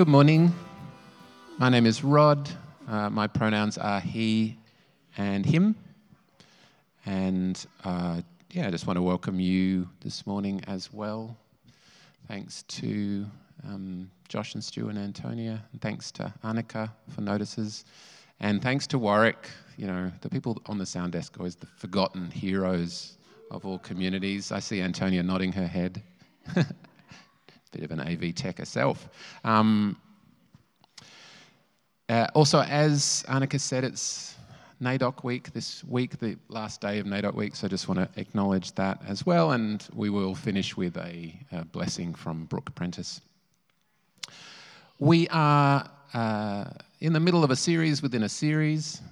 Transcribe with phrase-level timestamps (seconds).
[0.00, 0.54] Good morning.
[1.58, 2.48] My name is Rod.
[2.88, 4.56] Uh, my pronouns are he
[5.18, 5.76] and him.
[7.04, 11.36] And uh, yeah, I just want to welcome you this morning as well.
[12.28, 13.26] Thanks to
[13.68, 15.62] um, Josh and Stu and Antonia.
[15.72, 17.84] And thanks to Annika for notices.
[18.40, 19.50] And thanks to Warwick.
[19.76, 23.18] You know, the people on the sound desk are always the forgotten heroes
[23.50, 24.50] of all communities.
[24.50, 26.02] I see Antonia nodding her head.
[27.72, 29.08] Bit of an AV tech herself.
[29.44, 29.96] Um,
[32.08, 34.34] uh, also, as Annika said, it's
[34.82, 38.20] NAIDOC week this week, the last day of NAIDOC week, so I just want to
[38.20, 39.52] acknowledge that as well.
[39.52, 43.20] And we will finish with a, a blessing from Brooke Prentis.
[44.98, 46.64] We are uh,
[47.00, 49.02] in the middle of a series within a series.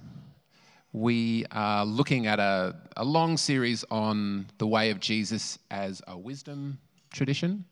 [0.91, 6.17] We are looking at a, a long series on the way of Jesus as a
[6.17, 6.79] wisdom
[7.13, 7.63] tradition.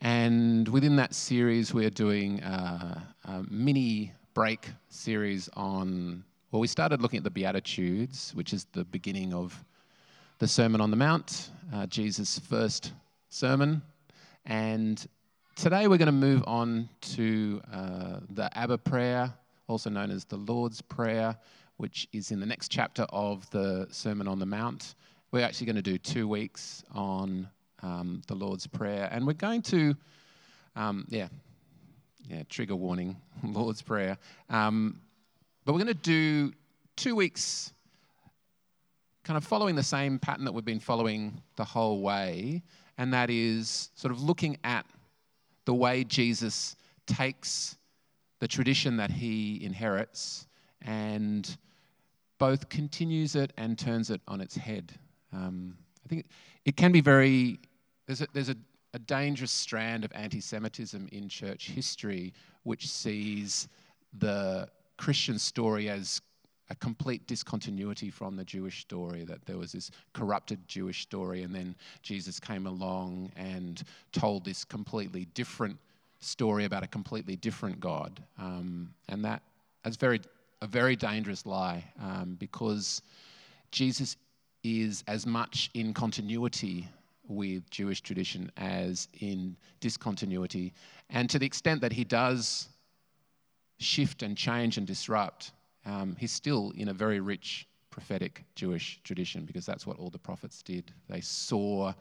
[0.00, 7.00] And within that series, we're doing a, a mini break series on, well, we started
[7.00, 9.64] looking at the Beatitudes, which is the beginning of
[10.38, 12.92] the Sermon on the Mount, uh, Jesus' first
[13.30, 13.82] sermon.
[14.44, 15.04] And
[15.54, 19.32] today we're going to move on to uh, the Abba Prayer,
[19.66, 21.36] also known as the Lord's Prayer,
[21.78, 24.94] which is in the next chapter of the Sermon on the Mount.
[25.32, 27.48] We're actually going to do two weeks on
[27.82, 29.08] um, the Lord's Prayer.
[29.10, 29.94] And we're going to,
[30.74, 31.28] um, yeah,
[32.28, 34.18] yeah, trigger warning, Lord's Prayer.
[34.50, 35.00] Um,
[35.64, 36.52] but we're going to do
[36.96, 37.72] two weeks
[39.24, 42.62] kind of following the same pattern that we've been following the whole way,
[42.96, 44.86] and that is sort of looking at
[45.64, 47.76] the way Jesus takes
[48.38, 50.46] the tradition that he inherits
[50.82, 51.56] and
[52.38, 54.92] both continues it and turns it on its head.
[55.32, 55.76] Um,
[56.06, 56.26] I think
[56.64, 57.58] it can be very,
[58.06, 58.56] there's a, there's a,
[58.94, 63.66] a dangerous strand of anti Semitism in church history which sees
[64.18, 64.68] the
[64.98, 66.22] Christian story as
[66.70, 71.52] a complete discontinuity from the Jewish story, that there was this corrupted Jewish story, and
[71.52, 75.76] then Jesus came along and told this completely different
[76.20, 78.22] story about a completely different God.
[78.38, 79.42] Um, and that
[79.84, 80.20] is very,
[80.62, 83.02] a very dangerous lie um, because
[83.72, 84.16] Jesus
[84.66, 86.88] is as much in continuity
[87.28, 90.72] with Jewish tradition as in discontinuity.
[91.10, 92.68] And to the extent that he does
[93.78, 95.52] shift and change and disrupt,
[95.84, 100.18] um, he's still in a very rich prophetic Jewish tradition because that's what all the
[100.18, 100.92] prophets did.
[101.08, 101.92] They saw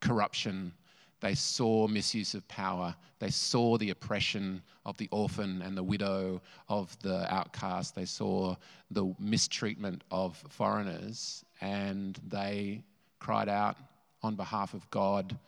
[0.00, 0.72] corruption,
[1.20, 6.42] they saw misuse of power, they saw the oppression of the orphan and the widow,
[6.68, 8.54] of the outcast, they saw
[8.90, 12.82] the mistreatment of foreigners, and they
[13.18, 13.76] cried out
[14.22, 15.38] on behalf of God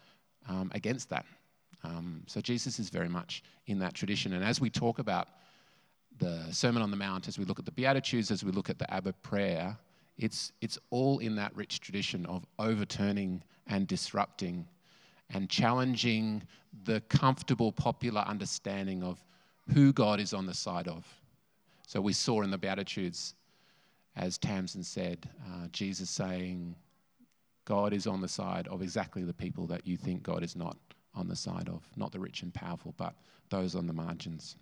[0.49, 1.27] um, against that.
[1.85, 4.33] Um, so Jesus is very much in that tradition.
[4.33, 5.29] And as we talk about
[6.19, 8.79] the Sermon on the Mount, as we look at the Beatitudes, as we look at
[8.79, 9.77] the Abba prayer,
[10.19, 14.67] it's, it's all in that rich tradition of overturning and disrupting
[15.31, 16.43] and challenging
[16.85, 19.23] the comfortable popular understanding of
[19.73, 21.07] who God is on the side of.
[21.87, 23.35] So we saw in the Beatitudes,
[24.17, 26.75] as Tamsin said, uh, Jesus saying,
[27.65, 30.77] God is on the side of exactly the people that you think God is not
[31.15, 33.15] on the side of, not the rich and powerful, but
[33.51, 34.57] those on the margins.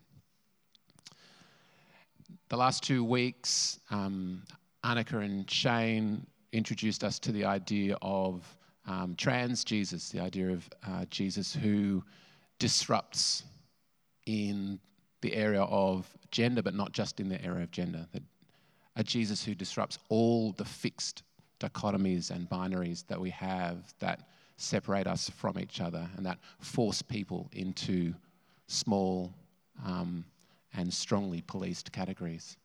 [2.49, 4.43] The last two weeks, um,
[4.85, 10.69] Annika and Shane introduced us to the idea of um, trans Jesus, the idea of
[10.87, 12.03] uh, Jesus who
[12.59, 13.45] disrupts
[14.27, 14.79] in
[15.21, 18.07] the area of gender, but not just in the area of gender.
[18.13, 18.23] That
[18.97, 21.23] a Jesus who disrupts all the fixed
[21.61, 27.03] dichotomies and binaries that we have that separate us from each other and that force
[27.03, 28.15] people into
[28.67, 29.33] small
[29.85, 30.25] um,
[30.75, 32.57] and strongly policed categories.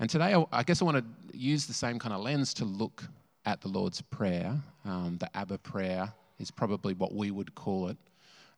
[0.00, 3.04] And today, I guess I want to use the same kind of lens to look
[3.44, 4.56] at the Lord's Prayer.
[4.84, 7.96] Um, the Abba Prayer is probably what we would call it.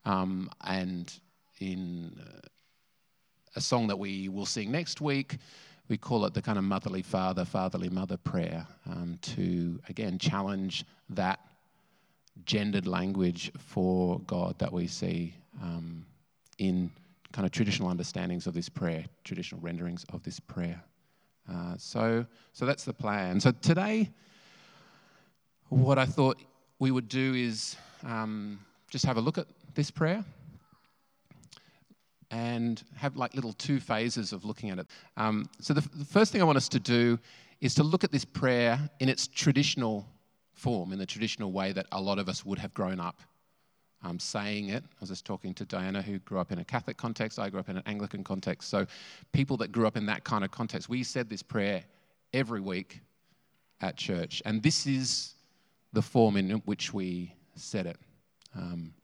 [0.04, 1.12] Um, and
[1.60, 2.40] in uh,
[3.56, 5.38] a song that we will sing next week,
[5.88, 10.84] we call it the kind of motherly father, fatherly mother prayer um, to, again, challenge
[11.10, 11.40] that
[12.44, 16.06] gendered language for God that we see um,
[16.58, 16.90] in
[17.32, 20.82] kind of traditional understandings of this prayer, traditional renderings of this prayer.
[21.50, 23.40] Uh, so, so that's the plan.
[23.40, 24.10] So today,
[25.72, 26.38] what I thought
[26.78, 28.60] we would do is um,
[28.90, 30.22] just have a look at this prayer
[32.30, 34.86] and have like little two phases of looking at it.
[35.16, 37.18] Um, so, the, the first thing I want us to do
[37.60, 40.06] is to look at this prayer in its traditional
[40.52, 43.20] form, in the traditional way that a lot of us would have grown up
[44.02, 44.84] um, saying it.
[44.84, 47.38] I was just talking to Diana, who grew up in a Catholic context.
[47.38, 48.68] I grew up in an Anglican context.
[48.68, 48.86] So,
[49.32, 51.82] people that grew up in that kind of context, we said this prayer
[52.34, 53.00] every week
[53.80, 54.42] at church.
[54.44, 55.34] And this is
[55.92, 57.98] the form in which we said it.
[58.54, 58.94] Um,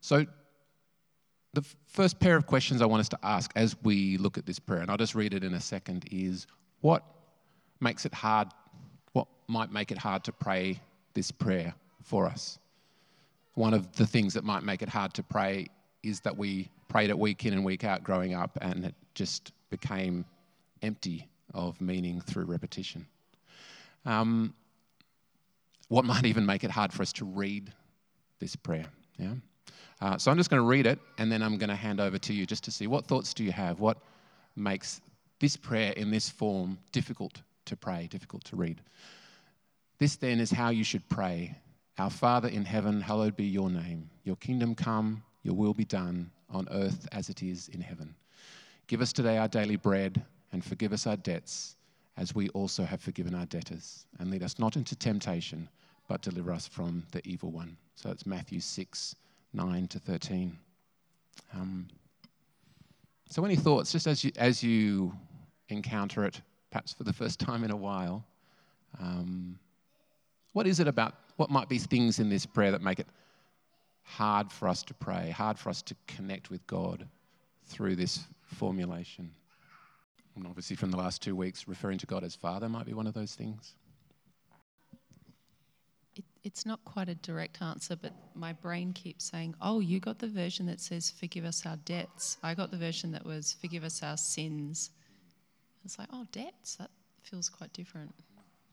[0.00, 0.24] so,
[1.54, 4.58] the first pair of questions I want us to ask as we look at this
[4.58, 6.46] prayer, and I'll just read it in a second, is
[6.80, 7.04] what
[7.80, 8.48] makes it hard?
[9.12, 10.80] What might make it hard to pray
[11.14, 12.58] this prayer for us?
[13.54, 15.66] One of the things that might make it hard to pray
[16.02, 19.52] is that we prayed it week in and week out growing up, and it just
[19.70, 20.24] became
[20.82, 23.06] empty of meaning through repetition.
[24.08, 24.54] Um,
[25.88, 27.70] what might even make it hard for us to read
[28.40, 28.86] this prayer?
[29.18, 29.34] Yeah.
[30.00, 32.18] Uh, so I'm just going to read it, and then I'm going to hand over
[32.18, 33.80] to you just to see what thoughts do you have.
[33.80, 33.98] What
[34.56, 35.02] makes
[35.40, 38.80] this prayer in this form difficult to pray, difficult to read?
[39.98, 41.54] This then is how you should pray.
[41.98, 44.08] Our Father in heaven, hallowed be your name.
[44.24, 48.14] Your kingdom come, your will be done on earth as it is in heaven.
[48.86, 50.22] Give us today our daily bread
[50.52, 51.76] and forgive us our debts
[52.18, 54.04] as we also have forgiven our debtors.
[54.18, 55.68] And lead us not into temptation,
[56.08, 57.76] but deliver us from the evil one.
[57.94, 59.16] So it's Matthew 6,
[59.54, 60.58] 9 to 13.
[61.54, 61.86] Um,
[63.30, 65.12] so, any thoughts, just as you, as you
[65.68, 68.24] encounter it, perhaps for the first time in a while?
[69.00, 69.58] Um,
[70.54, 73.06] what is it about, what might be things in this prayer that make it
[74.02, 77.06] hard for us to pray, hard for us to connect with God
[77.66, 79.30] through this formulation?
[80.38, 83.08] And obviously, from the last two weeks, referring to God as Father might be one
[83.08, 83.74] of those things.
[86.14, 90.20] It, it's not quite a direct answer, but my brain keeps saying, Oh, you got
[90.20, 92.38] the version that says, Forgive us our debts.
[92.42, 94.90] I got the version that was, Forgive us our sins.
[95.84, 96.76] It's like, Oh, debts?
[96.76, 96.90] That
[97.22, 98.14] feels quite different.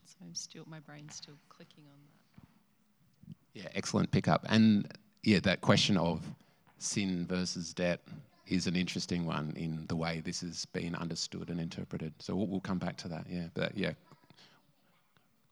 [0.05, 3.63] So I'm still, my brain's still clicking on that.
[3.63, 4.45] Yeah, excellent pickup.
[4.49, 4.91] And
[5.23, 6.21] yeah, that question of
[6.77, 8.01] sin versus debt
[8.47, 12.13] is an interesting one in the way this has been understood and interpreted.
[12.19, 13.25] So we'll, we'll come back to that.
[13.29, 13.93] Yeah, but yeah,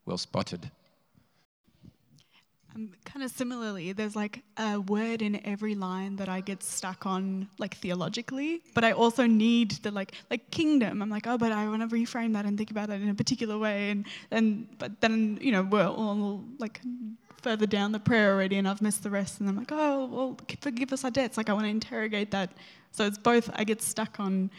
[0.06, 0.70] well spotted.
[2.76, 7.06] Um, kind of similarly, there's like a word in every line that I get stuck
[7.06, 8.62] on, like theologically.
[8.74, 11.02] But I also need the like, like kingdom.
[11.02, 13.14] I'm like, oh, but I want to reframe that and think about it in a
[13.14, 13.92] particular way.
[13.92, 16.82] And and but then you know we're all like
[17.44, 19.40] further down the prayer already, and I've missed the rest.
[19.40, 21.38] And I'm like, oh, well, forgive us our debts.
[21.38, 22.52] Like I want to interrogate that
[22.94, 24.52] so it's both, I get stuck on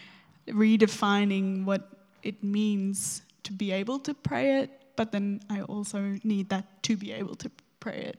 [0.49, 1.89] redefining what
[2.25, 6.97] it means to be able to pray it, but then I also need that to
[6.97, 8.19] be able to pray it.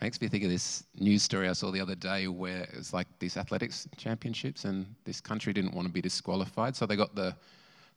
[0.00, 2.92] Makes me think of this news story I saw the other day where it was
[2.92, 7.14] like these athletics championships and this country didn't want to be disqualified, so they got
[7.14, 7.34] the,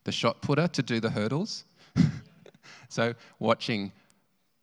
[0.04, 1.64] the shot putter to do the hurdles.
[2.88, 3.90] so watching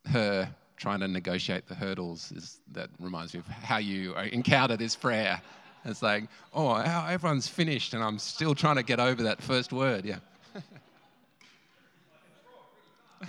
[0.07, 4.95] her trying to negotiate the hurdles is that reminds me of how you encounter this
[4.95, 5.41] prayer.
[5.85, 10.05] It's like, oh, everyone's finished, and I'm still trying to get over that first word.
[10.05, 10.19] Yeah.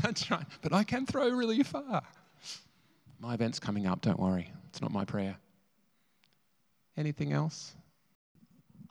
[0.03, 0.45] That's right.
[0.63, 2.03] But I can throw really far.
[3.21, 4.51] My event's coming up, don't worry.
[4.69, 5.37] It's not my prayer.
[6.97, 7.75] Anything else?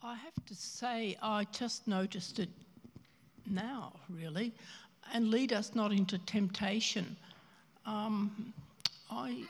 [0.04, 2.50] I have to say, I just noticed it
[3.50, 4.54] now, really.
[5.14, 7.18] And lead us not into temptation.
[7.90, 8.54] Um,
[9.10, 9.44] I,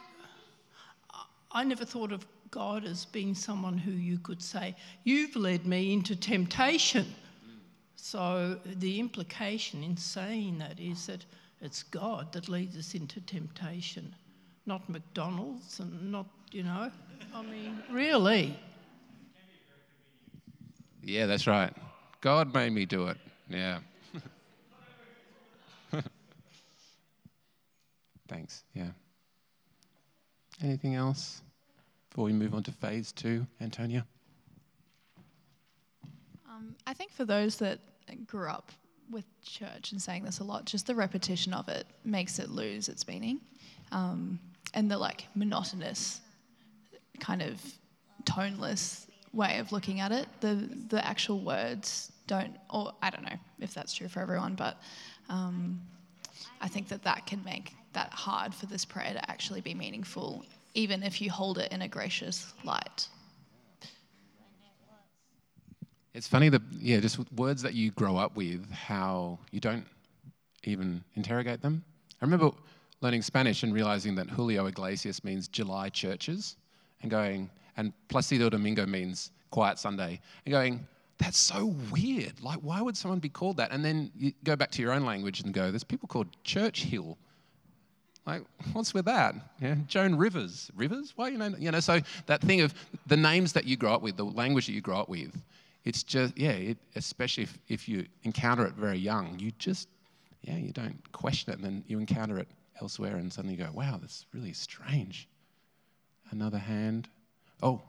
[1.52, 5.94] I never thought of God as being someone who you could say, You've led me
[5.94, 7.14] into temptation.
[7.96, 11.26] So the implication in saying that is that
[11.62, 14.16] it's God that leads us into temptation,
[14.66, 16.90] not McDonald's and not, you know,
[17.36, 18.58] I mean, really.
[21.04, 21.74] Yeah, that's right.
[22.22, 23.18] God made me do it.
[23.50, 23.80] Yeah.
[28.30, 28.64] Thanks.
[28.74, 28.92] Yeah.
[30.64, 31.42] Anything else
[32.10, 34.06] before we move on to phase two, Antonia?
[36.48, 37.80] Um, I think for those that
[38.28, 38.72] grew up
[39.10, 42.88] with church and saying this a lot, just the repetition of it makes it lose
[42.88, 43.40] its meaning.
[43.92, 44.40] Um,
[44.76, 46.22] and the like monotonous,
[47.20, 47.60] kind of
[48.26, 53.38] toneless way of looking at it, the, the actual words don't, or I don't know
[53.60, 54.80] if that's true for everyone, but
[55.30, 55.82] um,
[56.62, 60.46] I think that that can make that hard for this prayer to actually be meaningful,
[60.74, 63.08] even if you hold it in a gracious light.
[66.14, 69.86] It's funny that, yeah, just words that you grow up with, how you don't
[70.64, 71.84] even interrogate them.
[72.22, 72.52] I remember
[73.02, 76.58] learning Spanish and realizing that Julio Iglesias means July churches,
[77.02, 80.86] and going, and Placido Domingo means quiet Sunday, and going,
[81.18, 82.42] that's so weird.
[82.42, 83.72] Like, why would someone be called that?
[83.72, 86.84] And then you go back to your own language and go, there's people called Church
[86.84, 87.18] Hill
[88.26, 89.36] Like, what's with that?
[89.60, 90.70] Yeah, Joan Rivers.
[90.76, 91.14] Rivers?
[91.16, 91.54] Why you know?
[91.58, 92.74] You know, so that thing of
[93.08, 95.42] the names that you grow up with, the language that you grow up with,
[95.84, 96.52] it's just yeah.
[96.52, 99.88] It, especially if, if you encounter it very young, you just
[100.44, 102.48] yeah, you don't question it, and then you encounter it
[102.82, 105.28] elsewhere, and suddenly you go, wow, that's really strange.
[106.32, 107.10] Another hand.
[107.62, 107.82] Oh,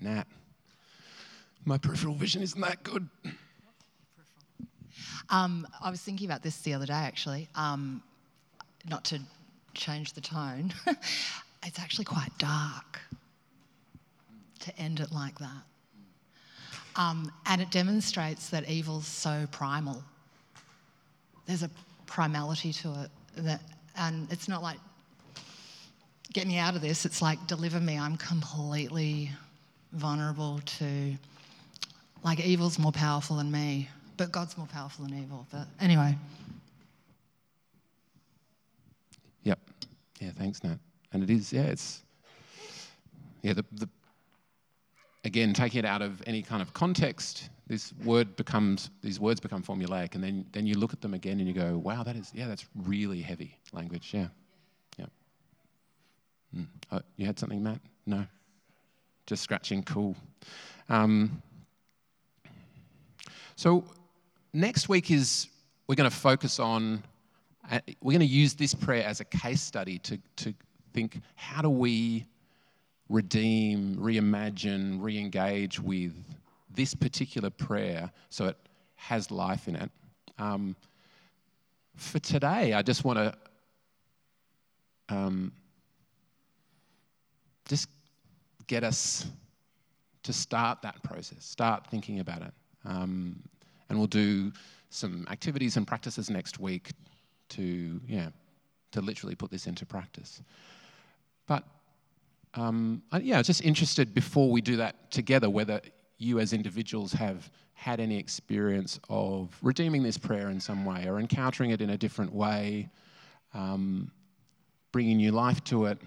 [0.00, 0.24] Nat.
[1.64, 3.08] My peripheral vision isn't that good.
[5.28, 7.48] Um, I was thinking about this the other day, actually.
[7.54, 8.02] Um,
[8.88, 9.20] not to
[9.74, 10.72] change the tone,
[11.64, 13.00] it's actually quite dark
[14.60, 15.62] to end it like that.
[16.96, 20.02] Um, and it demonstrates that evil's so primal.
[21.46, 21.70] There's a
[22.06, 23.10] primality to it
[23.44, 23.60] that,
[23.96, 24.78] and it's not like
[26.32, 27.04] get me out of this.
[27.04, 27.98] It's like deliver me.
[27.98, 29.30] I'm completely
[29.92, 31.14] vulnerable to
[32.22, 35.46] like evil's more powerful than me, but God's more powerful than evil.
[35.50, 36.16] But anyway.
[40.20, 40.78] Yeah, thanks, Nat.
[41.12, 42.02] And it is, yeah, it's,
[43.42, 43.88] yeah, the, the
[45.24, 49.62] again, taking it out of any kind of context, this word becomes, these words become
[49.62, 52.30] formulaic, and then, then you look at them again and you go, wow, that is,
[52.34, 54.28] yeah, that's really heavy language, yeah.
[54.98, 55.06] Yeah.
[56.56, 56.66] Mm.
[56.92, 57.80] Oh, you had something, Matt?
[58.06, 58.26] No?
[59.26, 60.16] Just scratching, cool.
[60.88, 61.42] Um,
[63.56, 63.84] so
[64.52, 65.48] next week is,
[65.86, 67.02] we're going to focus on
[68.00, 70.54] we're going to use this prayer as a case study to, to
[70.92, 72.26] think how do we
[73.08, 76.12] redeem, reimagine, re engage with
[76.74, 78.56] this particular prayer so it
[78.96, 79.90] has life in it.
[80.38, 80.76] Um,
[81.96, 83.34] for today, I just want to
[85.08, 85.52] um,
[87.68, 87.88] just
[88.66, 89.26] get us
[90.22, 92.52] to start that process, start thinking about it.
[92.84, 93.42] Um,
[93.88, 94.52] and we'll do
[94.90, 96.92] some activities and practices next week
[97.50, 98.28] to, yeah,
[98.92, 100.42] to literally put this into practice.
[101.46, 101.64] But
[102.54, 105.80] um, yeah, I was just interested before we do that together whether
[106.18, 111.18] you as individuals have had any experience of redeeming this prayer in some way or
[111.18, 112.90] encountering it in a different way,
[113.54, 114.10] um,
[114.92, 115.98] bringing new life to it,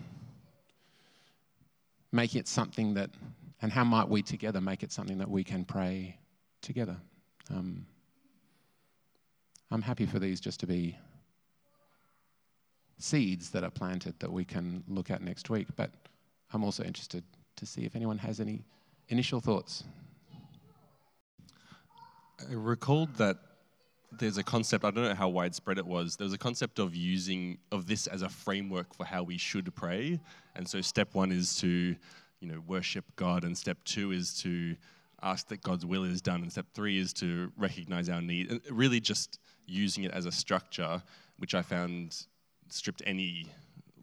[2.11, 3.09] making it something that,
[3.61, 6.15] and how might we together make it something that we can pray
[6.61, 6.95] together?
[7.49, 7.85] Um,
[9.71, 10.95] I'm happy for these just to be
[13.03, 15.67] seeds that are planted that we can look at next week.
[15.75, 15.91] But
[16.53, 17.23] I'm also interested
[17.57, 18.63] to see if anyone has any
[19.09, 19.83] initial thoughts.
[22.39, 23.37] I recalled that
[24.19, 26.95] there's a concept, I don't know how widespread it was, there was a concept of
[26.95, 30.19] using of this as a framework for how we should pray.
[30.55, 31.95] And so step one is to,
[32.39, 34.75] you know, worship God, and step two is to
[35.21, 38.51] ask that God's will is done, and step three is to recognize our need.
[38.51, 41.01] And really just using it as a structure,
[41.37, 42.27] which I found
[42.69, 43.47] stripped any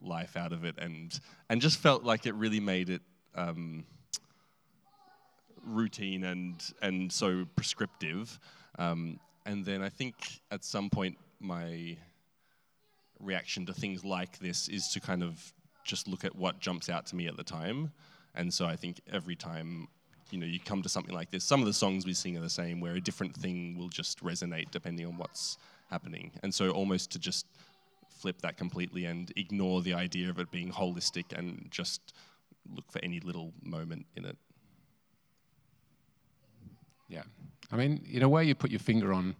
[0.03, 3.03] life out of it and and just felt like it really made it
[3.35, 3.85] um,
[5.65, 8.39] routine and and so prescriptive.
[8.79, 10.15] Um, and then I think
[10.51, 11.97] at some point my
[13.19, 15.53] reaction to things like this is to kind of
[15.85, 17.93] just look at what jumps out to me at the time.
[18.35, 19.89] And so I think every time
[20.31, 22.41] you know you come to something like this, some of the songs we sing are
[22.41, 25.59] the same, where a different thing will just resonate depending on what's
[25.91, 26.31] happening.
[26.43, 27.47] And so almost to just
[28.21, 32.15] flip that completely and ignore the idea of it being holistic and just
[32.75, 34.37] look for any little moment in it.
[37.09, 37.23] Yeah.
[37.73, 39.35] I mean, in a way, you put your finger on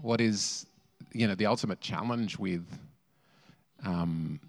[0.00, 0.66] what is,
[1.12, 2.64] you know, the ultimate challenge with
[3.84, 4.40] um,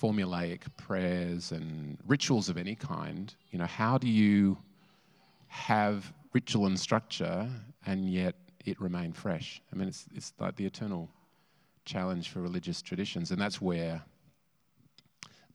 [0.00, 3.34] formulaic prayers and rituals of any kind.
[3.50, 4.56] You know, how do you
[5.48, 7.50] have ritual and structure
[7.86, 9.60] and yet it remain fresh?
[9.72, 11.10] I mean, it's, it's like the eternal
[11.88, 13.30] challenge for religious traditions.
[13.30, 14.02] And that's where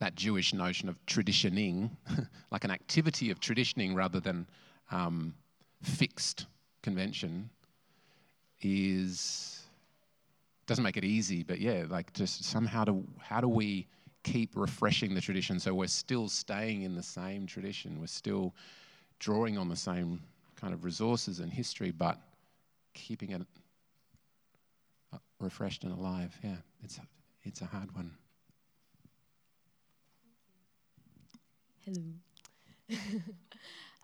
[0.00, 1.96] that Jewish notion of traditioning,
[2.50, 4.46] like an activity of traditioning rather than
[4.90, 5.34] um,
[5.82, 6.46] fixed
[6.82, 7.48] convention,
[8.60, 9.60] is
[10.66, 11.42] doesn't make it easy.
[11.42, 13.86] But yeah, like just somehow to how do we
[14.24, 18.54] keep refreshing the tradition so we're still staying in the same tradition, we're still
[19.18, 20.20] drawing on the same
[20.56, 22.18] kind of resources and history, but
[22.94, 23.42] keeping it
[25.44, 26.36] refreshed and alive.
[26.42, 26.98] Yeah, it's,
[27.42, 28.10] it's a hard one.
[31.84, 32.00] Hello.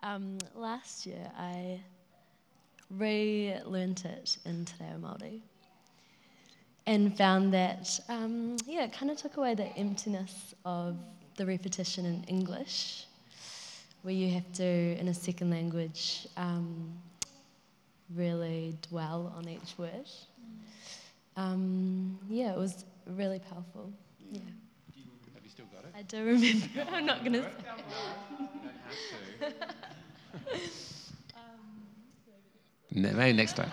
[0.03, 1.81] um, last year I
[2.91, 5.41] relearned it in Te Reo Māori
[6.85, 10.97] and found that, um, yeah, it kind of took away the emptiness of
[11.37, 13.05] the repetition in English,
[14.03, 16.91] where you have to, in a second language, um,
[18.15, 20.07] really dwell on each word
[21.35, 23.91] um, yeah, it was really powerful.
[24.31, 24.39] Yeah.
[25.33, 25.93] Have you still got it?
[25.95, 26.67] I do remember.
[26.95, 27.47] I'm not going to say.
[32.93, 33.71] Ne- Maybe next time.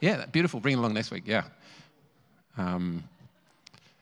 [0.00, 0.58] Yeah, beautiful.
[0.60, 1.22] Bring it along next week.
[1.26, 1.44] Yeah.
[2.58, 3.04] Um,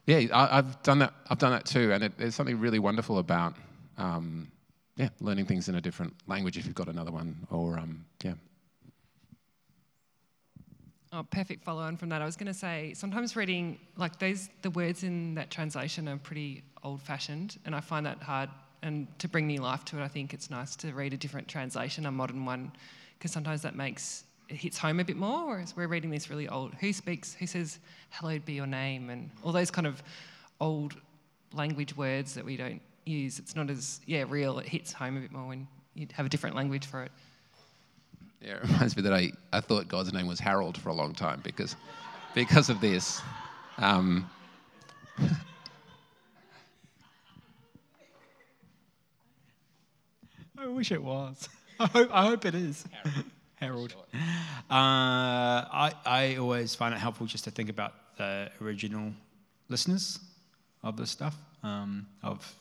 [0.06, 1.12] yeah, I, I've done that.
[1.28, 3.54] I've done that too, and it, there's something really wonderful about
[3.98, 4.50] um,
[4.96, 8.32] yeah learning things in a different language if you've got another one, or um, yeah.
[11.12, 12.22] Oh, perfect follow on from that.
[12.22, 16.16] I was going to say sometimes reading like those the words in that translation are
[16.18, 18.48] pretty old fashioned, and I find that hard.
[18.82, 21.48] And to bring new life to it, I think it's nice to read a different
[21.48, 22.72] translation, a modern one,
[23.18, 25.48] because sometimes that makes it hits home a bit more.
[25.48, 26.74] Whereas we're reading this really old.
[26.74, 27.34] Who speaks?
[27.34, 30.04] Who says "Hallowed be your name" and all those kind of
[30.60, 30.94] old
[31.52, 33.40] language words that we don't use.
[33.40, 34.60] It's not as yeah real.
[34.60, 37.10] It hits home a bit more when you have a different language for it.
[38.40, 41.14] Yeah, it reminds me that I, I thought God's name was Harold for a long
[41.14, 41.76] time because,
[42.34, 43.20] because of this.
[43.78, 44.28] Um,
[50.58, 51.48] I wish it was.
[51.80, 52.84] I hope, I hope it is.
[53.54, 53.94] Harold.
[54.12, 54.18] Uh,
[54.70, 59.12] I, I always find it helpful just to think about the original
[59.70, 60.18] listeners
[60.82, 62.54] of this stuff, um, of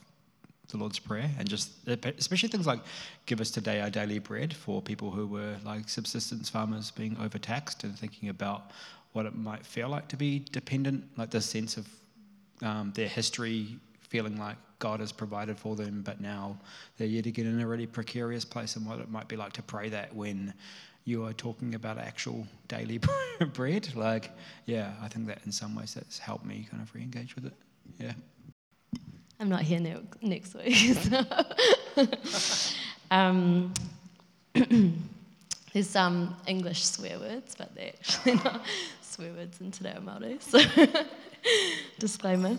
[0.69, 2.79] the Lord's Prayer, and just especially things like
[3.25, 7.83] "Give us today our daily bread" for people who were like subsistence farmers being overtaxed,
[7.83, 8.71] and thinking about
[9.13, 11.87] what it might feel like to be dependent, like the sense of
[12.61, 16.57] um, their history feeling like God has provided for them, but now
[16.97, 19.63] they're yet again in a really precarious place, and what it might be like to
[19.63, 20.53] pray that when
[21.09, 22.99] you are talking about actual daily
[23.53, 23.93] bread.
[23.95, 24.31] Like,
[24.65, 27.45] yeah, I think that in some ways that's helped me kind of re engage with
[27.45, 27.53] it.
[27.99, 28.13] Yeah.
[29.39, 30.97] I'm not here ne- next week.
[31.95, 32.75] So.
[33.11, 33.73] um,
[35.73, 38.61] there's some English swear words, but they're actually not
[39.01, 40.41] swear words in Te Reo Māori.
[40.41, 40.59] So,
[41.99, 42.57] disclaimer.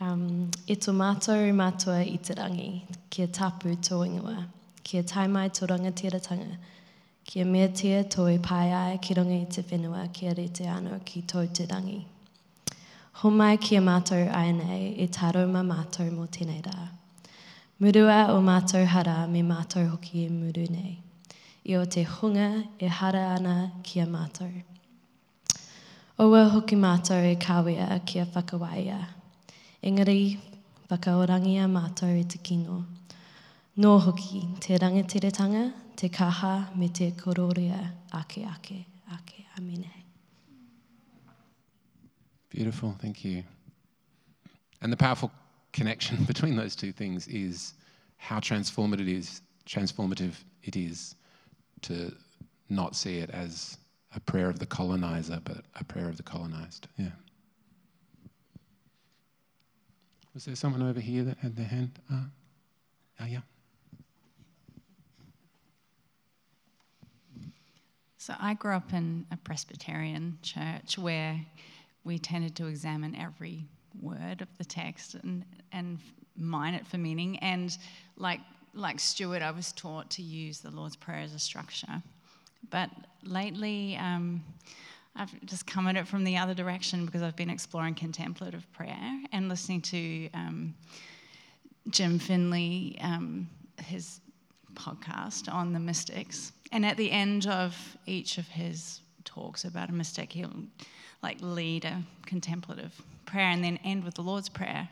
[0.00, 4.46] Um, e tō mātou mātua i te rangi, kia tapu tō ingoa,
[4.82, 6.56] kia taimai tō rangatiratanga,
[7.24, 10.64] kia mea tia tō e pai ai ki runga i te whenua kia re te
[10.64, 12.00] anō ki tō te rangi.
[13.18, 16.88] Ho mai kia mātou ai nei e taroma mātou mō tēnei rā.
[17.82, 20.94] Murua o mātou hara me mātou hoki e muru nei.
[21.66, 24.50] I o te hunga e hara ana kia mātou.
[26.20, 29.00] Oua hoki mātou e kawea kia whakawaia.
[29.82, 30.38] Engari,
[30.88, 32.84] whakaorangia mātou e te kino.
[33.80, 37.80] Nō hoki, te rangatiratanga, te kaha me te kororia
[38.12, 39.99] ake ake, ake amine.
[42.50, 43.44] Beautiful, thank you.
[44.82, 45.30] And the powerful
[45.72, 47.74] connection between those two things is
[48.16, 51.14] how transformative it is, transformative it is
[51.82, 52.12] to
[52.68, 53.78] not see it as
[54.14, 56.88] a prayer of the colonizer, but a prayer of the colonized.
[56.96, 57.10] Yeah.
[60.34, 61.98] Was there someone over here that had their hand?
[62.12, 62.22] Uh,
[63.20, 63.40] oh, yeah.
[68.18, 71.40] So I grew up in a Presbyterian church where
[72.04, 73.64] we tended to examine every
[74.00, 75.98] word of the text and, and
[76.36, 77.38] mine it for meaning.
[77.38, 77.76] And
[78.16, 78.40] like,
[78.74, 82.02] like Stuart, I was taught to use the Lord's Prayer as a structure.
[82.70, 82.90] But
[83.24, 84.42] lately, um,
[85.16, 89.22] I've just come at it from the other direction because I've been exploring contemplative prayer
[89.32, 90.74] and listening to um,
[91.88, 93.48] Jim Finley, um,
[93.84, 94.20] his
[94.74, 96.52] podcast on the mystics.
[96.72, 100.52] And at the end of each of his talks about a mystic, he'll
[101.22, 104.88] like lead a contemplative prayer and then end with the Lord's Prayer.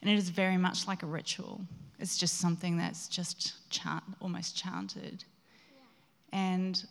[0.00, 1.60] And it is very much like a ritual.
[1.98, 5.24] It's just something that's just chant, almost chanted.
[6.32, 6.84] And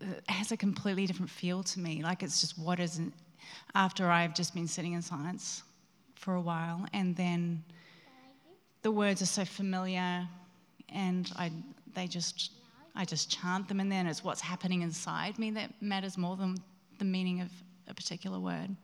[0.00, 2.02] it has a completely different feel to me.
[2.02, 3.12] Like it's just what isn't,
[3.74, 5.62] after I've just been sitting in silence
[6.14, 7.62] for a while, and then
[8.82, 10.26] the words are so familiar,
[10.88, 11.50] and I,
[11.94, 12.52] they just,
[12.94, 16.56] I just chant them, and then it's what's happening inside me that matters more than
[16.98, 17.50] the meaning of
[17.88, 18.74] a particular word.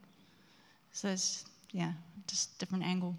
[0.91, 1.93] So it's, yeah,
[2.27, 3.15] just different angle.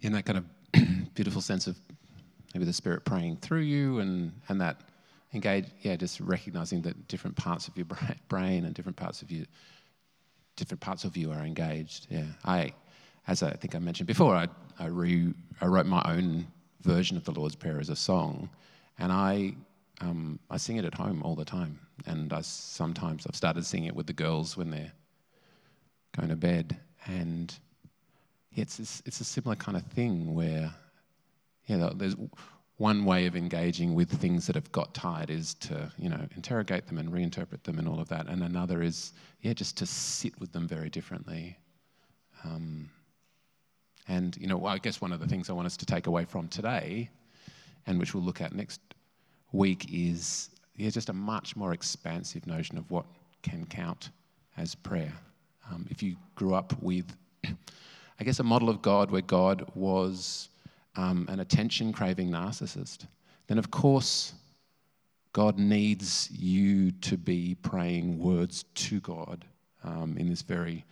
[0.00, 0.44] In that kind of
[1.14, 1.76] beautiful sense of
[2.54, 4.80] maybe the Spirit praying through you and, and that
[5.34, 7.86] engage, yeah, just recognizing that different parts of your
[8.28, 9.44] brain and different parts of you,
[10.56, 12.06] different parts of you are engaged.
[12.10, 12.72] Yeah, I,
[13.26, 16.46] as I think I mentioned before, I, I, re, I wrote my own
[16.82, 18.48] version of the Lord's Prayer as a song,
[18.98, 19.54] and I,
[20.00, 21.78] um, I sing it at home all the time.
[22.06, 24.92] And I sometimes I've started singing it with the girls when they're
[26.16, 27.52] going to bed, and
[28.52, 30.72] yeah, it's it's a similar kind of thing where,
[31.66, 32.16] yeah, there's
[32.76, 36.86] one way of engaging with things that have got tired is to, you know, interrogate
[36.86, 38.28] them and reinterpret them and all of that.
[38.28, 41.58] And another is, yeah, just to sit with them very differently.
[42.44, 42.88] Um,
[44.06, 46.24] and, you know, I guess one of the things I want us to take away
[46.24, 47.10] from today,
[47.86, 48.80] and which we'll look at next
[49.52, 53.06] week, is, yeah, just a much more expansive notion of what
[53.42, 54.10] can count
[54.56, 55.12] as prayer.
[55.70, 57.04] Um, if you grew up with,
[57.44, 60.48] I guess, a model of God where God was
[60.96, 63.06] um, an attention craving narcissist,
[63.46, 64.34] then of course
[65.32, 69.44] God needs you to be praying words to God
[69.84, 70.84] um, in this very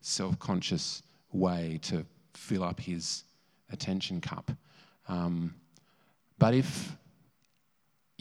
[0.00, 3.24] self conscious way to fill up his
[3.70, 4.50] attention cup.
[5.08, 5.54] Um,
[6.38, 6.96] but if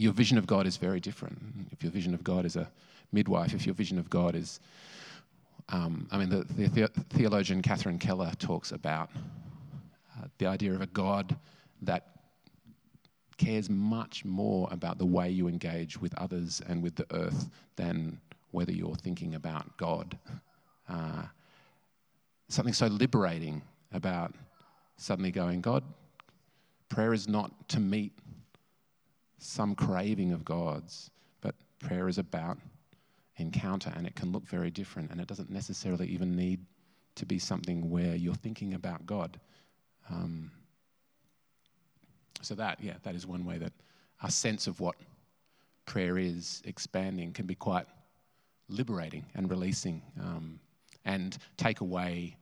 [0.01, 1.37] your vision of God is very different,
[1.71, 2.67] if your vision of God is a
[3.11, 4.59] midwife, if your vision of God is,
[5.69, 10.87] um, I mean, the, the, theologian Catherine Keller talks about uh, the idea of a
[10.87, 11.35] God
[11.83, 12.07] that
[13.37, 18.19] cares much more about the way you engage with others and with the earth than
[18.49, 20.17] whether you're thinking about God.
[20.89, 21.23] Uh,
[22.49, 23.61] something so liberating
[23.93, 24.33] about
[24.97, 25.83] suddenly going, God,
[26.89, 28.13] prayer is not to meet
[29.41, 31.09] some craving of God's,
[31.41, 32.57] but prayer is about
[33.37, 36.59] encounter and it can look very different and it doesn't necessarily even need
[37.15, 39.39] to be something where you're thinking about God.
[40.09, 40.51] Um,
[42.41, 43.73] so that, yeah, that is one way that
[44.21, 44.95] our sense of what
[45.85, 47.87] prayer is expanding can be quite
[48.69, 50.59] liberating and releasing um,
[51.03, 52.37] and take away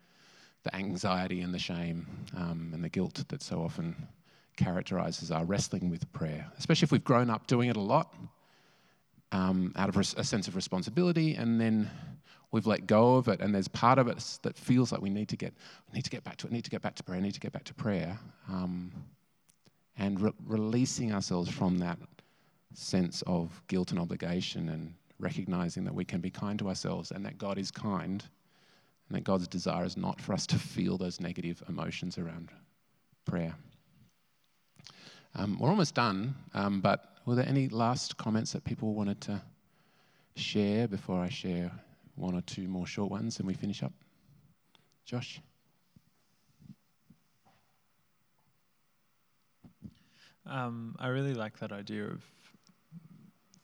[0.64, 3.96] the anxiety and the shame um, and the guilt that so often
[4.60, 8.14] characterizes our wrestling with prayer, especially if we've grown up doing it a lot
[9.32, 11.90] um, out of a sense of responsibility and then
[12.52, 15.30] we've let go of it, and there's part of us that feels like we need
[15.30, 15.54] to get,
[15.92, 17.40] we need to get back to it, need to get back to prayer, need to
[17.40, 18.18] get back to prayer,
[18.48, 18.92] um,
[19.98, 22.00] and re- releasing ourselves from that
[22.74, 27.26] sense of guilt and obligation, and recognizing that we can be kind to ourselves, and
[27.26, 28.24] that God is kind,
[29.08, 32.50] and that God's desire is not for us to feel those negative emotions around
[33.26, 33.54] prayer.
[35.36, 39.42] Um, we're almost done, um, but were there any last comments that people wanted to
[40.36, 41.72] share before I share
[42.16, 43.94] one or two more short ones and we finish up.
[45.06, 45.42] Josh?
[50.46, 52.24] Um, I really like that idea of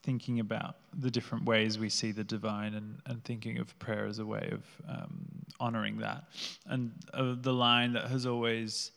[0.02, 4.20] thinking about the different ways we see the divine and, and thinking of prayer as
[4.20, 5.26] a way of um,
[5.58, 6.24] honoring that.
[6.66, 8.92] And uh, the line that has always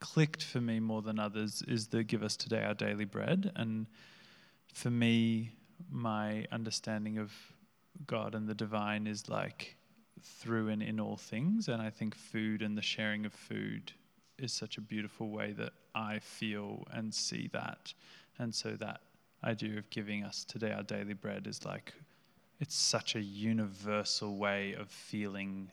[0.00, 3.52] clicked for me more than others is the give us today our daily bread.
[3.56, 3.86] And
[4.72, 5.52] for me,
[5.90, 7.32] my understanding of
[8.06, 9.76] God and the divine is like
[10.22, 11.68] through and in all things.
[11.68, 13.92] And I think food and the sharing of food
[14.38, 17.92] is such a beautiful way that I feel and see that.
[18.38, 19.00] And so that
[19.44, 21.92] idea of giving us today our daily bread is like,
[22.58, 25.70] it's such a universal way of feeling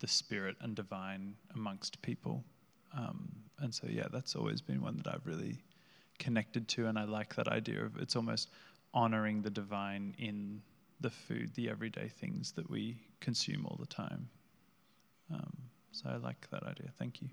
[0.00, 2.44] the spirit and divine amongst people.
[2.96, 5.58] Um, and so, yeah, that's always been one that I've really
[6.18, 6.86] connected to.
[6.86, 8.50] And I like that idea of it's almost
[8.94, 10.62] honoring the divine in
[11.00, 14.28] the food, the everyday things that we consume all the time.
[15.32, 15.52] Um,
[15.92, 16.90] so I like that idea.
[16.98, 17.28] Thank you.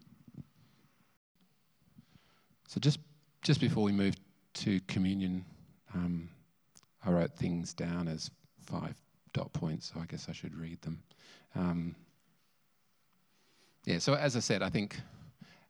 [2.67, 2.99] So just
[3.41, 4.15] just before we move
[4.55, 5.45] to communion,
[5.93, 6.29] um,
[7.05, 8.31] I wrote things down as
[8.65, 8.95] five
[9.33, 9.91] dot points.
[9.93, 11.01] So I guess I should read them.
[11.55, 11.95] Um,
[13.85, 13.99] yeah.
[13.99, 14.99] So as I said, I think,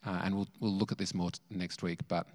[0.05, 2.27] uh, and we'll we'll look at this more t- next week, but.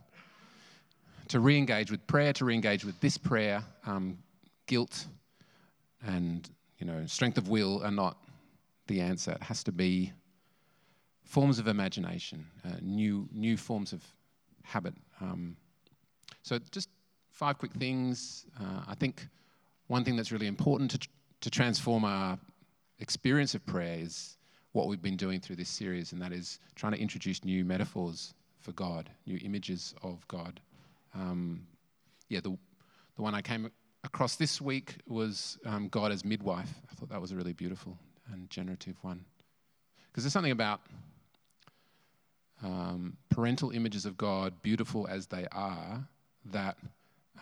[1.28, 4.18] To re engage with prayer, to re engage with this prayer, um,
[4.66, 5.06] guilt,
[6.04, 8.16] and you know, strength of will are not
[8.88, 9.32] the answer.
[9.32, 10.12] It has to be
[11.22, 14.02] forms of imagination, uh, new new forms of
[14.62, 14.94] habit.
[15.20, 15.56] Um,
[16.42, 16.88] so just
[17.30, 18.46] five quick things.
[18.58, 19.28] Uh, I think
[19.86, 21.08] one thing that's really important to
[21.42, 22.38] to transform our
[22.98, 24.36] experience of prayer is
[24.72, 28.34] what we've been doing through this series, and that is trying to introduce new metaphors
[28.58, 30.60] for God, new images of God.
[31.14, 31.66] Um,
[32.28, 32.56] yeah, the
[33.16, 33.70] the one I came
[34.04, 36.72] across this week was um, God as midwife.
[36.90, 37.98] I thought that was a really beautiful
[38.32, 39.24] and generative one.
[40.10, 40.80] Because there's something about
[42.62, 46.06] um, parental images of God, beautiful as they are,
[46.46, 46.78] that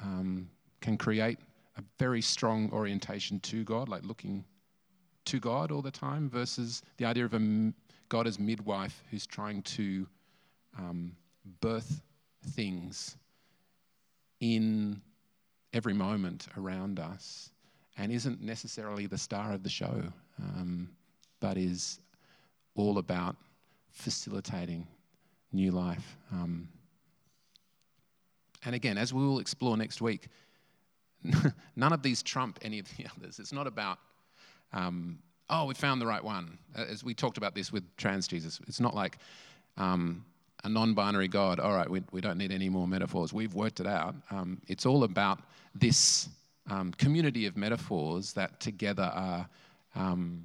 [0.03, 1.39] um, can create
[1.77, 4.45] a very strong orientation to God, like looking
[5.29, 7.73] to God all the time, versus the idea of a
[8.09, 10.07] God as midwife who's trying to
[10.79, 11.17] um,
[11.61, 12.03] birth
[12.51, 13.17] things
[14.41, 15.01] in
[15.73, 17.51] every moment around us
[17.99, 20.03] and isn't necessarily the star of the show,
[20.41, 20.89] um,
[21.41, 21.99] but is
[22.75, 23.37] all about
[23.91, 24.87] facilitating
[25.53, 26.17] new life.
[26.33, 26.69] Um,
[28.65, 30.29] and again, as we will explore next week,
[31.77, 33.39] none of these trump any of the others.
[33.39, 33.99] It's not about,
[34.73, 35.19] um,
[35.51, 36.59] oh, we found the right one.
[36.75, 39.19] As we talked about this with trans Jesus, it's not like
[39.77, 40.25] um,
[40.65, 43.33] a non binary God, all right, we, we don't need any more metaphors.
[43.33, 44.15] We've worked it out.
[44.31, 45.41] Um, it's all about
[45.75, 46.29] this
[46.71, 49.49] um, community of metaphors that together are
[49.95, 50.45] um,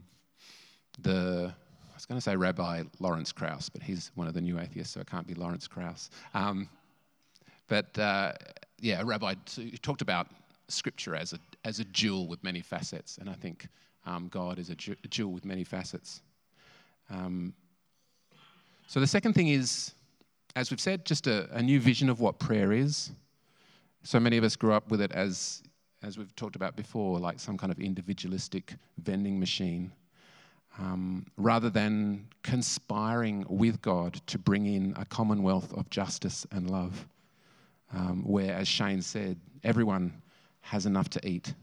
[1.02, 1.54] the,
[1.92, 4.94] I was going to say Rabbi Lawrence Krauss, but he's one of the new atheists,
[4.94, 6.10] so it can't be Lawrence Krauss.
[6.34, 6.70] Um,
[7.68, 8.34] but uh,
[8.80, 9.34] yeah, Rabbi
[9.82, 10.28] talked about
[10.68, 13.68] scripture as a, as a jewel with many facets, and I think
[14.06, 16.22] um, God is a, jewel with many facets.
[17.10, 17.54] Um,
[18.88, 19.94] so the second thing is,
[20.56, 23.12] as we've said, just a, a new vision of what prayer is.
[24.04, 25.64] So many of us grew up with it as
[26.04, 29.92] as we've talked about before, like some kind of individualistic vending machine,
[30.78, 37.08] um, rather than conspiring with God to bring in a commonwealth of justice and love,
[37.94, 40.22] um, where, as Shane said, everyone
[40.60, 41.54] has enough to eat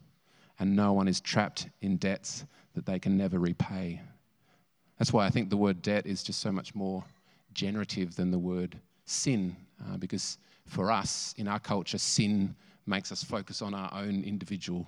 [0.60, 2.44] and no one is trapped in debts
[2.74, 4.00] that they can never repay.
[4.98, 7.02] That's why I think the word debt is just so much more
[7.54, 12.54] generative than the word sin, uh, because for us, in our culture, sin
[12.86, 14.86] makes us focus on our own individual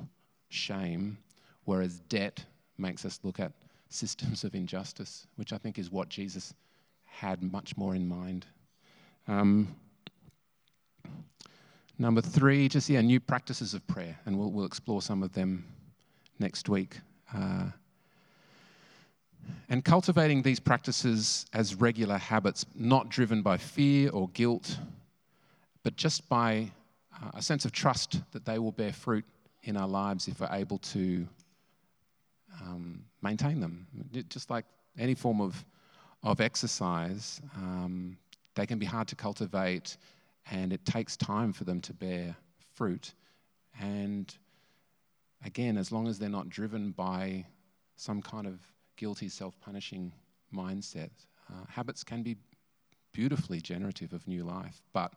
[0.50, 1.18] shame,
[1.64, 2.44] whereas debt
[2.78, 3.52] makes us look at
[3.88, 6.54] systems of injustice, which I think is what Jesus
[7.04, 8.46] had much more in mind.
[9.28, 9.74] Um,
[12.02, 15.64] number three, just yeah, new practices of prayer, and we'll, we'll explore some of them
[16.40, 16.98] next week.
[17.32, 17.66] Uh,
[19.68, 24.78] and cultivating these practices as regular habits, not driven by fear or guilt,
[25.84, 26.70] but just by
[27.22, 29.24] uh, a sense of trust that they will bear fruit
[29.62, 31.26] in our lives if we're able to
[32.60, 33.86] um, maintain them.
[34.28, 34.64] Just like
[34.98, 35.64] any form of,
[36.24, 38.16] of exercise, um,
[38.54, 39.96] they can be hard to cultivate
[40.50, 42.36] and it takes time for them to bear
[42.74, 43.14] fruit.
[43.80, 44.32] And
[45.44, 47.46] again, as long as they're not driven by
[47.96, 48.60] some kind of
[48.96, 50.12] guilty, self punishing
[50.54, 51.10] mindset,
[51.50, 52.36] uh, habits can be
[53.12, 55.12] beautifully generative of new life, but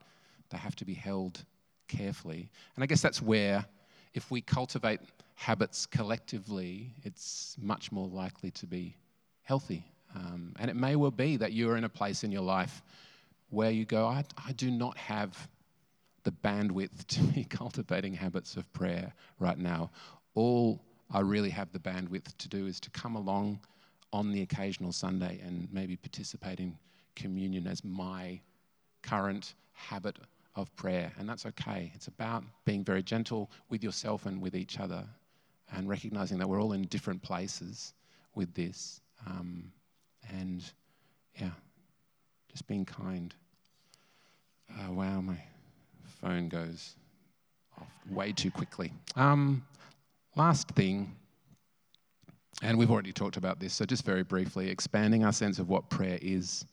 [0.49, 1.43] they have to be held
[1.88, 2.49] carefully.
[2.75, 3.65] And I guess that's where,
[4.13, 4.99] if we cultivate
[5.35, 8.95] habits collectively, it's much more likely to be
[9.43, 9.85] healthy.
[10.15, 12.81] Um, and it may well be that you're in a place in your life
[13.55, 15.47] where you go, I, I do not have
[16.23, 19.91] the bandwidth to be cultivating habits of prayer right now.
[20.33, 23.61] All I really have the bandwidth to do is to come along
[24.11, 26.77] on the occasional Sunday and maybe participate in
[27.15, 28.41] communion as my
[29.01, 30.17] current habit
[30.55, 31.91] of prayer, and that's okay.
[31.95, 35.05] It's about being very gentle with yourself and with each other,
[35.73, 37.93] and recognizing that we're all in different places
[38.35, 39.01] with this.
[39.27, 39.71] Um,
[40.29, 40.63] and
[41.39, 41.51] yeah,
[42.49, 43.35] just being kind.
[44.69, 45.38] Uh, wow, my
[46.21, 46.95] phone goes
[47.80, 48.91] off way too quickly.
[49.15, 49.65] Um,
[50.36, 51.15] last thing,
[52.62, 55.89] and we've already talked about this, so just very briefly, expanding our sense of what
[55.89, 56.65] prayer is.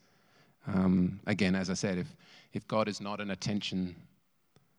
[0.67, 2.07] Um, again, as I said, if
[2.53, 3.97] if God is not an attention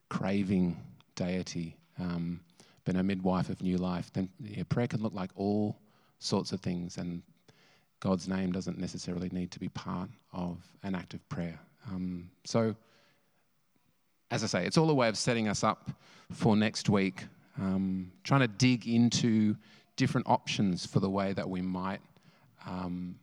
[0.10, 0.78] craving
[1.15, 2.39] deity, um,
[2.86, 5.76] but a midwife of new life, then yeah, prayer can look like all
[6.19, 7.21] sorts of things, and
[7.99, 11.60] God's name doesn't necessarily need to be part of an act of prayer.
[11.89, 12.76] Um, so,
[14.33, 15.91] as I say, it's all a way of setting us up
[16.31, 17.25] for next week,
[17.61, 19.55] um, trying to dig into
[19.95, 22.01] different options for the way that we might
[22.65, 23.15] um,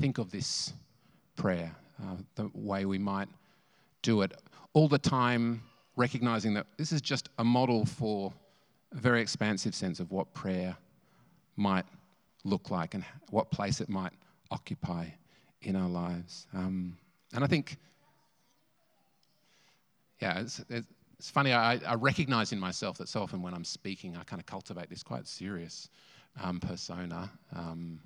[0.00, 0.72] think of this
[1.36, 1.70] prayer,
[2.02, 3.28] uh, the way we might
[4.00, 4.32] do it
[4.72, 5.62] all the time,
[5.96, 8.32] recognizing that this is just a model for
[8.92, 10.74] a very expansive sense of what prayer
[11.56, 11.84] might
[12.44, 14.12] look like and what place it might
[14.50, 15.08] occupy
[15.60, 16.46] in our lives.
[16.54, 16.96] Um,
[17.34, 17.76] and I think,
[20.20, 20.64] yeah, it's,
[21.18, 24.40] it's funny, I, I, recognize in myself that so often when I'm speaking, I kind
[24.40, 25.88] of cultivate this quite serious
[26.40, 28.00] um, persona um,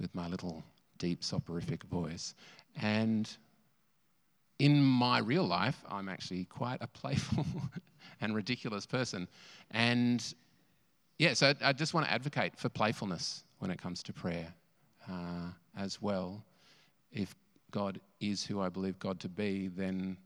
[0.00, 0.62] with my little
[0.98, 2.34] deep soporific voice.
[2.80, 3.30] And
[4.58, 7.46] in my real life, I'm actually quite a playful
[8.20, 9.28] and ridiculous person.
[9.70, 10.34] And
[11.18, 14.52] yeah, so I just want to advocate for playfulness when it comes to prayer
[15.08, 16.44] uh, as well.
[17.12, 17.34] If
[17.70, 20.16] God is who I believe God to be, then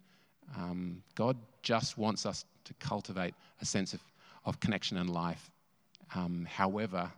[0.57, 4.01] um, God just wants us to cultivate a sense of,
[4.45, 5.51] of connection and life,
[6.15, 7.11] um, however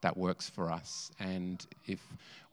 [0.00, 1.10] that works for us.
[1.20, 2.00] And if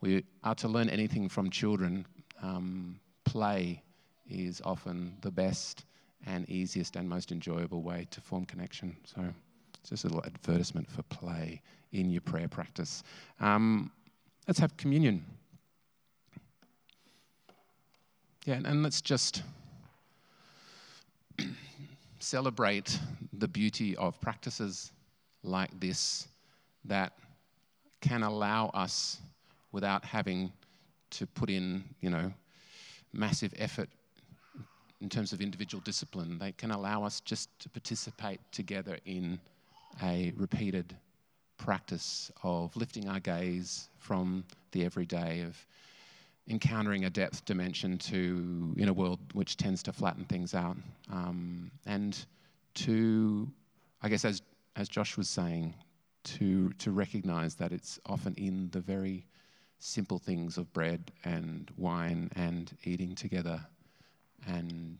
[0.00, 2.06] we are to learn anything from children,
[2.42, 3.82] um, play
[4.28, 5.84] is often the best
[6.26, 8.96] and easiest and most enjoyable way to form connection.
[9.04, 9.22] So
[9.80, 11.62] it's just a little advertisement for play
[11.92, 13.02] in your prayer practice.
[13.40, 13.90] Um,
[14.46, 15.24] let's have communion.
[18.44, 19.42] Yeah, and let's just
[22.28, 22.98] celebrate
[23.32, 24.92] the beauty of practices
[25.42, 26.28] like this
[26.84, 27.14] that
[28.02, 29.16] can allow us
[29.72, 30.52] without having
[31.08, 32.30] to put in, you know,
[33.14, 33.88] massive effort
[35.00, 36.38] in terms of individual discipline.
[36.38, 39.40] They can allow us just to participate together in
[40.02, 40.94] a repeated
[41.56, 45.56] practice of lifting our gaze from the everyday, of
[46.48, 50.76] encountering a depth dimension to in a world which tends to flatten things out,
[51.10, 52.26] um, and
[52.74, 53.48] to,
[54.02, 54.42] I guess, as
[54.76, 55.74] as Josh was saying,
[56.24, 59.26] to to recognise that it's often in the very
[59.78, 63.64] simple things of bread and wine and eating together
[64.46, 64.98] and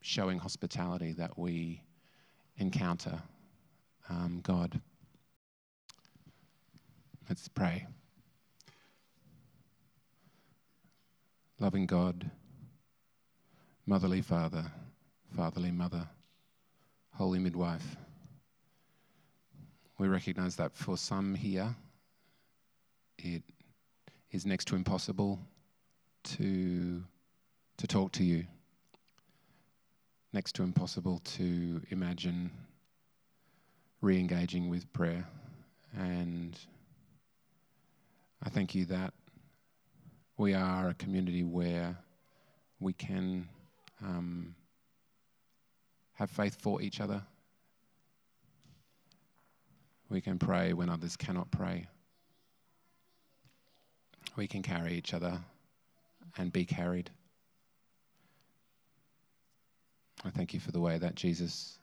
[0.00, 1.82] showing hospitality that we
[2.58, 3.20] encounter
[4.10, 4.80] um, God.
[7.28, 7.86] Let's pray.
[11.60, 12.30] Loving God,
[13.84, 14.70] motherly Father,
[15.34, 16.06] fatherly mother,
[17.14, 17.96] holy midwife,
[19.98, 21.74] we recognize that for some here,
[23.18, 23.42] it
[24.30, 25.40] is next to impossible
[26.22, 27.02] to,
[27.76, 28.46] to talk to you,
[30.32, 32.52] next to impossible to imagine
[34.00, 35.26] re engaging with prayer.
[35.98, 36.56] And
[38.44, 39.12] I thank you that
[40.38, 41.98] we are a community where
[42.80, 43.46] we can
[44.02, 44.54] um,
[46.14, 47.22] have faith for each other.
[50.08, 51.88] We can pray when others cannot pray
[54.38, 55.40] we can carry each other
[56.36, 57.10] and be carried.
[60.24, 61.78] I thank you for the way that Jesus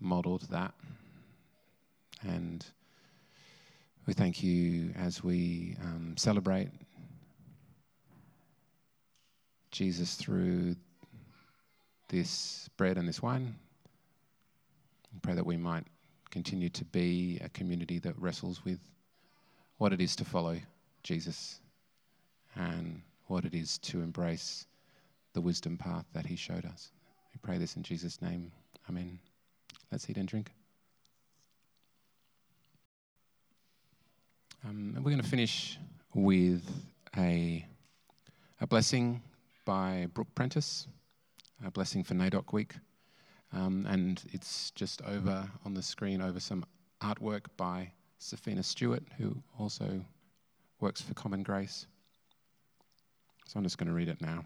[0.00, 0.74] modeled that.
[2.22, 2.66] And
[4.06, 6.68] we thank you as we um, celebrate
[9.74, 10.76] Jesus through
[12.06, 13.56] this bread and this wine.
[15.12, 15.82] I pray that we might
[16.30, 18.78] continue to be a community that wrestles with
[19.78, 20.56] what it is to follow
[21.02, 21.58] Jesus
[22.54, 24.66] and what it is to embrace
[25.32, 26.92] the wisdom path that He showed us.
[27.32, 28.52] We pray this in Jesus' name.
[28.88, 29.18] Amen.
[29.90, 30.52] Let's eat and drink.
[34.64, 35.80] Um, and we're going to finish
[36.14, 36.62] with
[37.16, 37.66] a,
[38.60, 39.20] a blessing
[39.64, 40.86] by Brooke Prentis,
[41.64, 42.74] a blessing for NAIDOC Week.
[43.52, 46.64] Um, and it's just over on the screen over some
[47.00, 50.04] artwork by Safina Stewart, who also
[50.80, 51.86] works for Common Grace.
[53.46, 54.44] So I'm just going to read it now.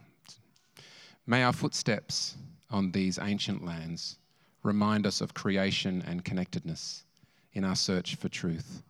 [1.26, 2.36] May our footsteps
[2.70, 4.18] on these ancient lands
[4.62, 7.04] remind us of creation and connectedness
[7.54, 8.82] in our search for truth.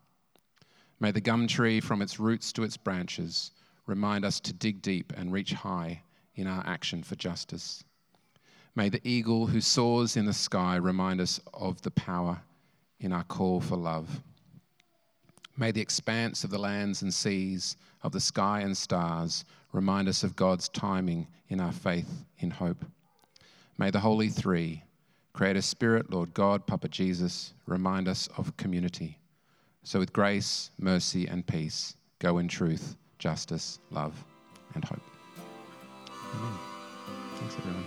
[1.01, 3.53] May the gum tree, from its roots to its branches,
[3.87, 6.03] remind us to dig deep and reach high
[6.39, 7.85] in our action for justice.
[8.75, 12.41] May the eagle who soars in the sky remind us of the power
[13.01, 14.23] in our call for love.
[15.57, 20.23] May the expanse of the lands and seas, of the sky and stars, remind us
[20.23, 22.85] of God's timing in our faith in hope.
[23.77, 24.85] May the Holy Three,
[25.33, 29.19] Creator Spirit, Lord God, Papa Jesus, remind us of community.
[29.83, 34.25] So, with grace, mercy, and peace, go in truth, justice, love,
[34.75, 35.18] and hope.
[36.35, 36.59] Amen.
[37.37, 37.85] Thanks, everyone.